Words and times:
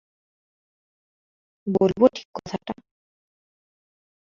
বলব 1.67 2.01
ঠিক 2.15 2.27
কথাটা? 2.35 2.73